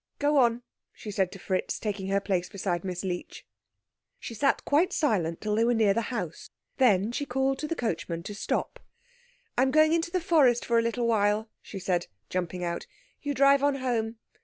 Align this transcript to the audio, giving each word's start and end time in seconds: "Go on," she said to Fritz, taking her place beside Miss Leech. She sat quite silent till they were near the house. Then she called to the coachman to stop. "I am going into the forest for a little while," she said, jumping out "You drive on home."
"Go 0.17 0.37
on," 0.39 0.63
she 0.91 1.11
said 1.11 1.31
to 1.31 1.37
Fritz, 1.37 1.77
taking 1.77 2.07
her 2.07 2.19
place 2.19 2.49
beside 2.49 2.83
Miss 2.83 3.03
Leech. 3.03 3.45
She 4.17 4.33
sat 4.33 4.65
quite 4.65 4.91
silent 4.93 5.41
till 5.41 5.53
they 5.53 5.63
were 5.63 5.75
near 5.75 5.93
the 5.93 6.09
house. 6.09 6.49
Then 6.77 7.11
she 7.11 7.23
called 7.23 7.59
to 7.59 7.67
the 7.67 7.75
coachman 7.75 8.23
to 8.23 8.33
stop. 8.33 8.79
"I 9.55 9.61
am 9.61 9.69
going 9.69 9.93
into 9.93 10.09
the 10.09 10.19
forest 10.19 10.65
for 10.65 10.79
a 10.79 10.81
little 10.81 11.05
while," 11.05 11.49
she 11.61 11.77
said, 11.77 12.07
jumping 12.29 12.63
out 12.63 12.87
"You 13.21 13.35
drive 13.35 13.61
on 13.61 13.75
home." 13.75 14.15